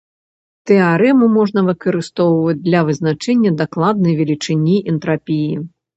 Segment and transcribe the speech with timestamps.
[0.69, 5.53] Тэарэму можна выкарыстоўваць для вызначэння дакладнай велічыні энтрапіі.